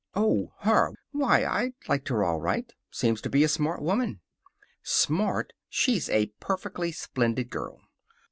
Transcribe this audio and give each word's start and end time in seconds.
"Oh, 0.15 0.53
her! 0.61 0.93
Why, 1.11 1.45
I 1.45 1.73
liked 1.87 2.07
her 2.07 2.23
all 2.23 2.39
right. 2.41 2.73
Seems 2.89 3.21
to 3.21 3.29
be 3.29 3.43
a 3.43 3.47
smart 3.47 3.83
woman." 3.83 4.19
"Smart! 4.81 5.53
She's 5.69 6.09
a 6.09 6.31
perfectly 6.39 6.91
splendid 6.91 7.51
girl." 7.51 7.81